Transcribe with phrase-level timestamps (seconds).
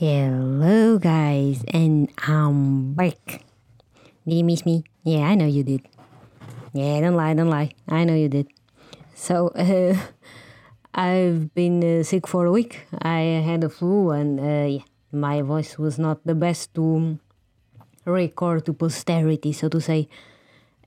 [0.00, 3.44] Hello, guys, and I'm back.
[4.24, 4.82] Did you miss me?
[5.04, 5.84] Yeah, I know you did.
[6.72, 7.72] Yeah, don't lie, don't lie.
[7.86, 8.48] I know you did.
[9.14, 10.00] So, uh,
[10.94, 12.86] I've been uh, sick for a week.
[13.02, 17.18] I had a flu, and uh, yeah, my voice was not the best to
[18.06, 20.08] record to posterity, so to say.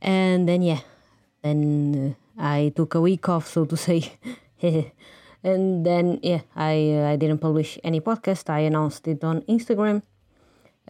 [0.02, 0.82] And then, yeah,
[1.43, 4.18] then uh, I took a week off, so to say.
[5.43, 8.50] and then yeah i uh, i didn't publish any podcast.
[8.50, 10.01] I announced it on instagram.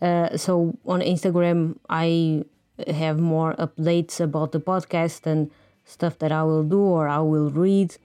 [0.02, 2.44] Uh, so on instagram i
[2.88, 5.52] have more updates about the podcast and
[5.86, 7.96] stuff that i will do or i will read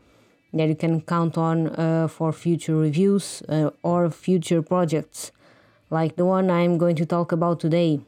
[0.53, 5.33] that you can count on uh, for future reviews uh, or future projects
[5.91, 8.01] like the one i'm going to talk about today.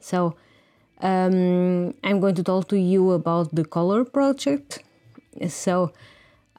[0.00, 0.36] So
[1.00, 4.80] um, i'm going to talk to you about the color project.
[5.48, 5.92] So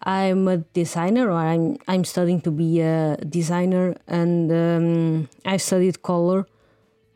[0.04, 6.02] I'm a designer, or I'm I'm studying to be a designer, and um, I've studied
[6.02, 6.46] color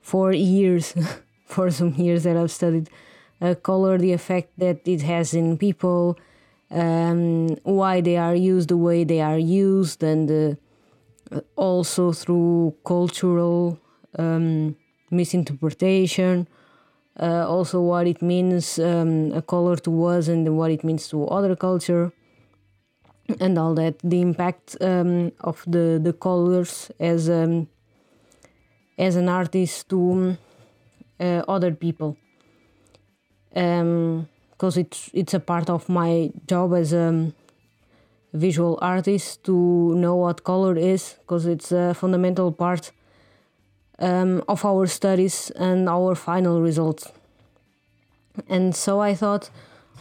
[0.02, 0.94] for years,
[1.46, 2.90] for some years that I've studied
[3.42, 6.18] uh, color, the effect that it has in people,
[6.72, 10.58] um, why they are used the way they are used, and
[11.32, 13.78] uh, also through cultural
[14.18, 14.76] um,
[15.12, 16.48] misinterpretation.
[17.20, 21.28] Uh, also, what it means um, a color to us and what it means to
[21.28, 22.14] other culture
[23.40, 27.68] and all that the impact um, of the the colors as um,
[28.98, 30.38] as an artist to
[31.20, 32.18] uh, other people.
[33.54, 37.32] Because um, it's it's a part of my job as a
[38.34, 42.92] visual artist to know what color is because it's a fundamental part
[44.00, 47.12] um, of our studies and our final results.
[48.48, 49.50] And so I thought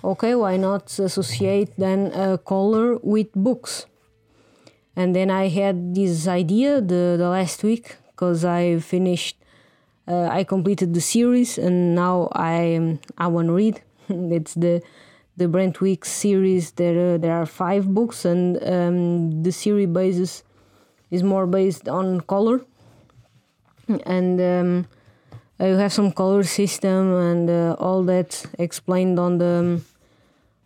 [0.03, 3.87] okay, why not associate then a color with books?
[4.97, 9.37] And then I had this idea the, the last week because I finished,
[10.09, 13.81] uh, I completed the series and now I I want to read.
[14.09, 14.83] it's the
[15.37, 16.73] the Brent Weeks series.
[16.73, 20.43] There uh, there are five books and um, the series basis
[21.11, 22.65] is more based on color
[24.05, 24.41] and.
[24.41, 24.87] Um,
[25.67, 29.81] you have some color system and uh, all that explained on the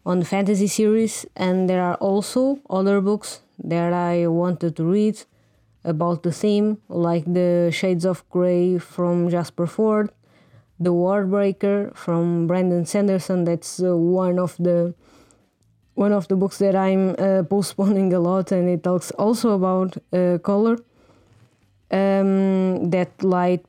[0.04, 1.24] on the fantasy series.
[1.36, 5.22] And there are also other books that I wanted to read
[5.84, 10.10] about the theme like the Shades of Grey from Jasper Fforde,
[10.78, 13.44] The Warbreaker from Brandon Sanderson.
[13.44, 14.94] That's uh, one of the
[15.94, 19.96] one of the books that I'm uh, postponing a lot and it talks also about
[20.12, 20.78] uh, color.
[21.90, 23.68] Um, that light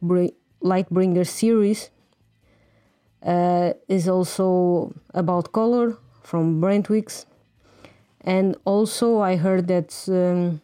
[0.64, 1.90] Lightbringer series
[3.22, 7.26] uh, is also about color from Brent Weeks.
[8.22, 10.62] And also, I heard that um,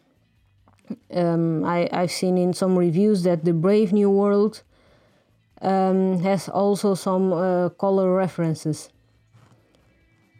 [1.14, 4.62] um, I, I've seen in some reviews that the Brave New World
[5.60, 8.88] um, has also some uh, color references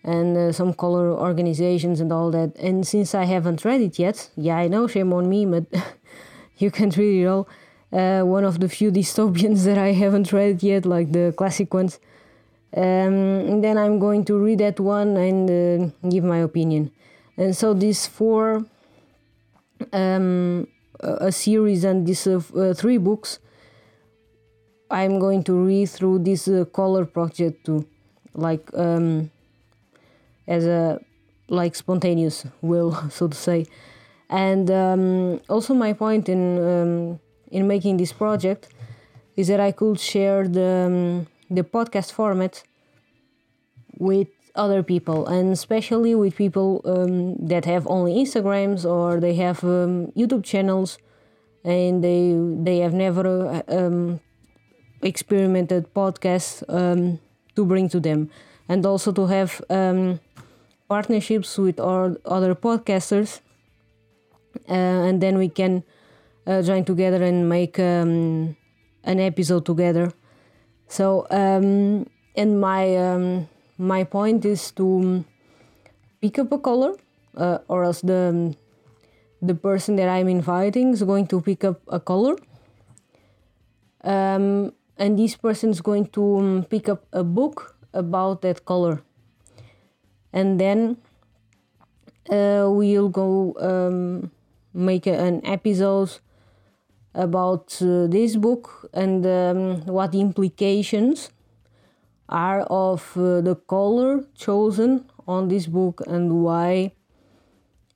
[0.02, 2.56] and uh, some color organizations and all that.
[2.56, 5.66] And since I haven't read it yet, yeah, I know, shame on me, but
[6.56, 7.46] you can't read it all
[7.92, 11.98] uh, one of the few dystopians that I haven't read yet, like the classic ones.
[12.76, 16.92] Um, then I'm going to read that one and uh, give my opinion.
[17.36, 18.64] And so these four,
[19.92, 20.68] um,
[21.00, 23.40] a series and these uh, uh, three books,
[24.90, 27.86] I'm going to read through this uh, color project too,
[28.34, 29.30] like um,
[30.46, 31.00] as a
[31.48, 33.66] like spontaneous will, so to say.
[34.28, 38.68] And um, also my point in um, in making this project
[39.36, 42.62] is that I could share the um, the podcast format
[43.98, 49.62] with other people and especially with people um, that have only Instagrams or they have
[49.64, 50.98] um, YouTube channels
[51.64, 54.20] and they they have never um,
[55.02, 57.18] experimented podcasts um,
[57.56, 58.30] to bring to them.
[58.68, 60.20] And also to have um,
[60.88, 63.40] partnerships with other podcasters
[64.68, 65.82] uh, and then we can
[66.46, 68.56] uh, join together and make um,
[69.04, 70.12] an episode together.
[70.88, 73.48] So, um, and my um,
[73.78, 75.24] my point is to
[76.20, 76.96] pick up a color,
[77.36, 78.54] uh, or else the
[79.40, 82.36] the person that I'm inviting is going to pick up a color,
[84.04, 89.02] um, and this person is going to um, pick up a book about that color,
[90.32, 90.96] and then
[92.30, 94.30] uh, we'll go um,
[94.74, 96.18] make a, an episode
[97.14, 101.30] about uh, this book and um, what implications
[102.28, 106.92] are of uh, the color chosen on this book and why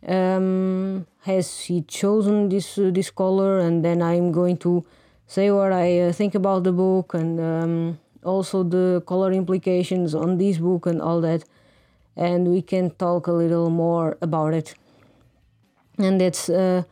[0.07, 4.85] um, has he chosen this uh, this color, and then I'm going to
[5.27, 10.39] say what I uh, think about the book and um, also the color implications on
[10.39, 11.45] this book and all that,
[12.17, 14.75] and we can talk a little more about it.
[15.97, 16.83] And that's uh,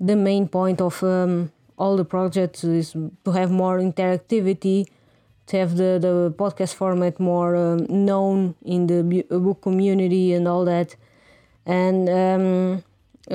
[0.00, 4.86] the main point of um, all the projects is to have more interactivity,
[5.46, 10.64] to have the, the podcast format more um, known in the book community and all
[10.64, 10.96] that.
[11.66, 12.84] And um,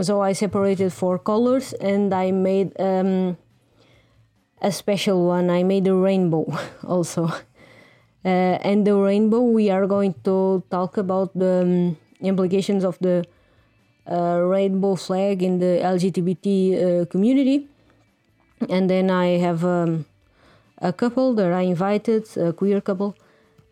[0.01, 3.38] so I separated four colors and I made um,
[4.62, 5.50] a special one.
[5.50, 6.45] I made a rainbow
[6.83, 7.27] also.
[8.25, 13.19] Uh, and the rainbow, we are going to talk about the um, implications of the
[13.19, 13.23] uh,
[14.13, 16.45] rainbow flag in the LGBT
[17.01, 17.67] uh, community.
[18.69, 20.05] And then I have um,
[20.77, 23.15] a couple that I invited, a queer couple.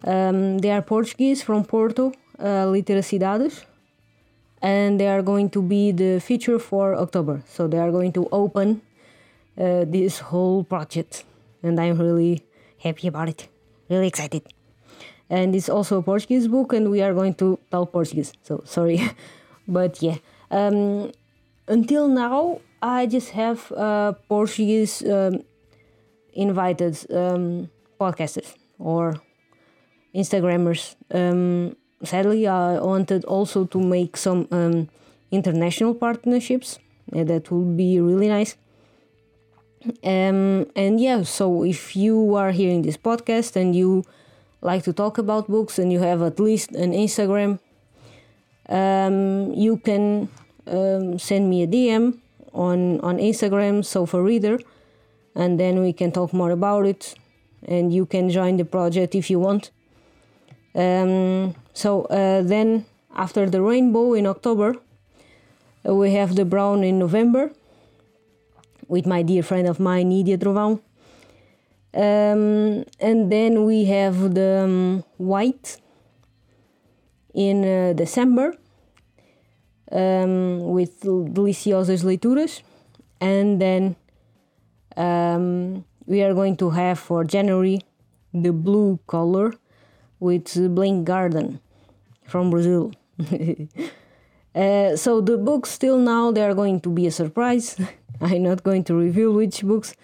[0.05, 3.63] Um, they are Portuguese from Porto, uh, Literacidades,
[4.61, 7.41] and they are going to be the feature for October.
[7.47, 8.81] So they are going to open
[9.57, 11.23] uh, this whole project,
[11.61, 12.43] and I'm really
[12.79, 13.47] happy about it.
[13.89, 14.43] Really excited.
[15.29, 18.33] And it's also a Portuguese book, and we are going to talk Portuguese.
[18.43, 19.01] So sorry,
[19.67, 20.17] but yeah.
[20.51, 21.11] Um,
[21.67, 25.43] until now, I just have uh, Portuguese um,
[26.33, 27.69] invited um,
[27.99, 29.15] podcasters or
[30.13, 30.95] Instagrammers.
[31.11, 34.89] Um, sadly, I wanted also to make some um,
[35.31, 36.79] international partnerships.
[37.15, 38.55] Uh, that would be really nice.
[40.03, 44.03] Um, and yeah, so if you are hearing this podcast and you
[44.61, 47.59] like to talk about books and you have at least an Instagram,
[48.69, 50.29] um, you can
[50.67, 52.19] um, send me a DM
[52.53, 54.59] on, on Instagram, Sofa Reader,
[55.35, 57.15] and then we can talk more about it.
[57.65, 59.71] And you can join the project if you want.
[60.75, 64.75] Um, so uh, then, after the rainbow in October,
[65.87, 67.51] uh, we have the brown in November
[68.87, 70.81] with my dear friend of mine, Nidia Trovão.
[71.95, 75.77] Um, and then we have the um, white
[77.33, 78.55] in uh, December
[79.91, 82.61] um, with deliciosas leituras.
[83.19, 83.95] And then
[84.97, 87.81] um, we are going to have for January
[88.33, 89.53] the blue color
[90.19, 91.59] with Blink Garden
[92.25, 92.91] from Brazil.
[93.19, 97.79] uh, so the books still now they are going to be a surprise.
[98.21, 99.95] I'm not going to reveal which books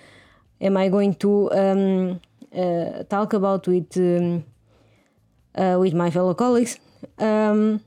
[0.61, 2.21] am I going to um,
[2.55, 4.43] uh, talk about with um,
[5.55, 6.79] uh, with my fellow colleagues.
[7.17, 7.81] Um,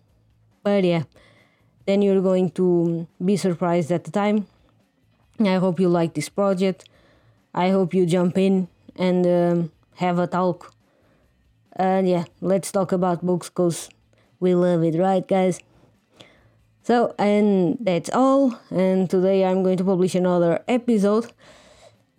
[0.62, 1.04] but yeah,
[1.86, 4.46] then you're going to be surprised at the time.
[5.40, 6.88] I hope you like this project.
[7.54, 10.72] I hope you jump in and um, have a talk.
[11.74, 13.88] And yeah, let's talk about books because
[14.40, 15.60] we love it, right, guys?
[16.82, 18.58] So, and that's all.
[18.70, 21.32] And today I'm going to publish another episode.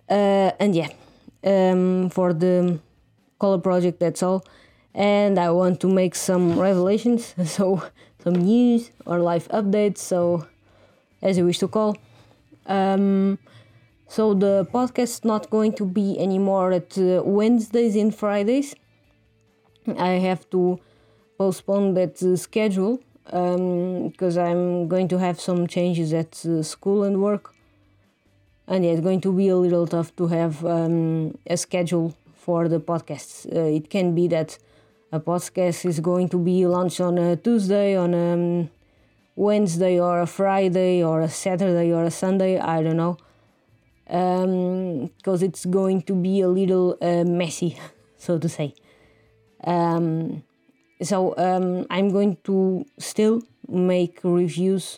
[0.10, 0.90] Uh, and yeah,
[1.44, 2.80] um, for the
[3.40, 4.46] color project, that's all.
[4.94, 7.84] And I want to make some revelations, so
[8.24, 9.98] some news or live updates.
[9.98, 10.48] So,
[11.22, 11.98] as you wish to call.
[12.66, 13.40] Um,
[14.08, 18.76] so the podcast not going to be anymore at uh, Wednesdays and Fridays.
[19.98, 20.80] I have to
[21.38, 27.04] postpone that uh, schedule because um, I'm going to have some changes at uh, school
[27.04, 27.56] and work.
[28.68, 32.68] And yeah, it's going to be a little tough to have um, a schedule for
[32.68, 33.46] the podcasts.
[33.52, 34.58] Uh, it can be that
[35.14, 38.70] a podcast is going to be launched on a Tuesday, on a um,
[39.36, 42.58] Wednesday, or a Friday, or a Saturday, or a Sunday.
[42.58, 43.18] I don't know.
[44.06, 47.78] Because um, it's going to be a little uh, messy,
[48.18, 48.74] so to say.
[49.64, 50.44] Um,
[51.00, 54.98] so um, I'm going to still make reviews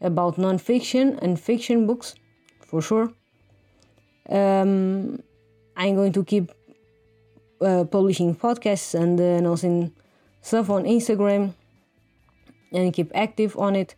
[0.00, 2.14] about non-fiction and fiction books
[2.60, 3.12] for sure.
[4.28, 5.20] Um,
[5.76, 6.52] I'm going to keep
[7.62, 9.92] uh, publishing podcasts and uh, announcing
[10.40, 11.54] stuff on Instagram
[12.72, 13.94] and keep active on it.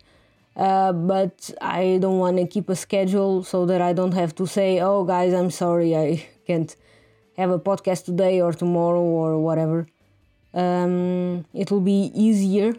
[0.55, 4.47] Uh, but I don't want to keep a schedule so that I don't have to
[4.47, 6.73] say, oh, guys, I'm sorry, I can't
[7.37, 9.87] have a podcast today or tomorrow or whatever
[10.55, 12.73] um, it will be easier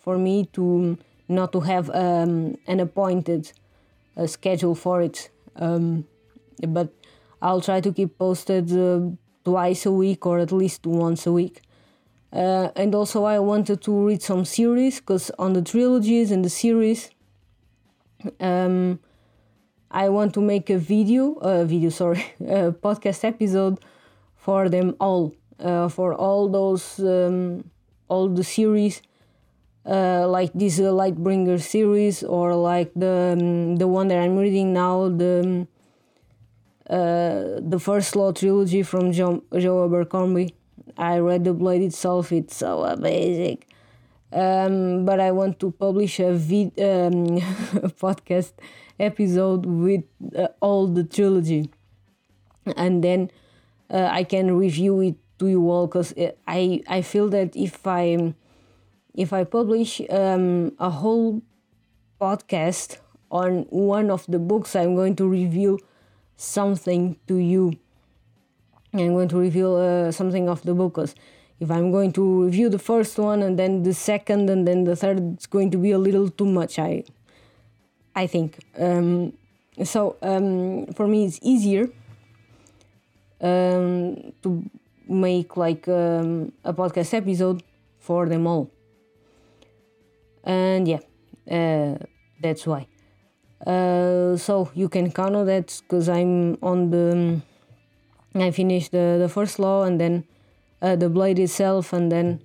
[0.00, 0.96] for me to
[1.28, 3.52] not to have um, an appointed
[4.16, 5.28] uh, schedule for it.
[5.56, 6.06] Um,
[6.66, 6.90] but
[7.42, 9.00] I'll try to keep posted uh,
[9.48, 11.62] twice a week or at least once a week.
[12.32, 16.50] Uh, and also, I wanted to read some series because on the trilogies and the
[16.50, 17.10] series,
[18.40, 19.00] um,
[19.90, 23.78] I want to make a video, a video, sorry, a podcast episode
[24.36, 27.64] for them all uh, for all those um,
[28.08, 29.02] all the series
[29.86, 34.74] uh, like this uh, Lightbringer series or like the um, the one that I'm reading
[34.74, 35.77] now, the um, uh,
[36.88, 40.54] the first Law trilogy from Joe, Abercrombie.
[40.96, 43.62] I read the Blade itself; it's so amazing.
[44.32, 47.40] Um, but I want to publish a vid- um,
[48.02, 48.52] podcast
[49.00, 50.04] episode with
[50.36, 51.70] uh, all the trilogy,
[52.76, 53.30] and then
[53.90, 56.12] uh, I can review it to you all because
[56.46, 58.34] I I feel that if I
[59.14, 61.42] if I publish um, a whole
[62.20, 62.98] podcast
[63.30, 65.78] on one of the books, I'm going to reveal
[66.38, 67.74] something to you.
[68.94, 71.14] I'm going to reveal uh, something of the book because
[71.60, 74.96] if I'm going to review the first one and then the second and then the
[74.96, 76.78] third, it's going to be a little too much.
[76.78, 77.04] I
[78.14, 78.58] I think.
[78.78, 79.34] Um,
[79.84, 81.90] so um, for me, it's easier
[83.40, 84.64] um, to
[85.08, 87.62] make like um, a podcast episode
[87.98, 88.70] for them all.
[90.44, 91.00] And yeah,
[91.50, 91.98] uh,
[92.40, 92.86] that's why.
[93.66, 97.40] Uh, so you can count on that because I'm on the.
[98.34, 100.24] I finished the, the first law and then
[100.80, 102.40] uh, the blade itself, and then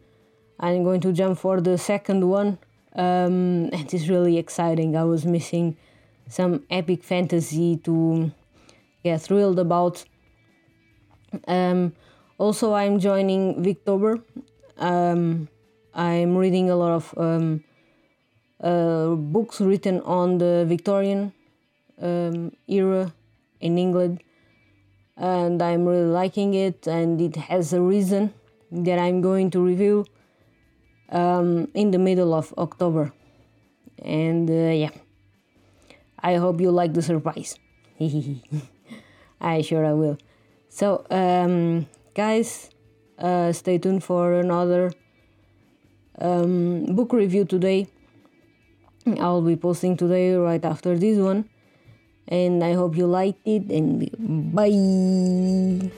[0.60, 2.58] I'm going to jump for the second one.
[2.96, 4.96] Um, it's really exciting.
[4.96, 5.78] I was missing
[6.30, 8.32] some epic fantasy to
[9.04, 10.04] get thrilled about.
[11.48, 11.94] Um,
[12.38, 14.24] also, I'm joining Victober.
[14.78, 15.48] Um,
[15.94, 17.64] I'm reading a lot of um,
[18.64, 21.34] books written on the Victorian
[22.02, 23.14] um, era
[23.60, 24.24] in England,
[25.18, 26.88] and I'm really liking it.
[26.88, 28.34] And it has a reason
[28.72, 30.06] that I'm going to review
[31.10, 33.14] um, in the middle of October.
[34.04, 34.90] And uh, yeah,
[36.20, 37.58] I hope you like the surprise.
[39.42, 40.18] I sure I will.
[40.70, 42.70] So, um, guys,
[43.20, 44.92] uh, stay tuned for another
[46.20, 47.88] um, book review today.
[49.20, 51.50] I'll be posting today right after this one.
[52.28, 54.10] And I hope you liked it and
[54.56, 55.92] bye.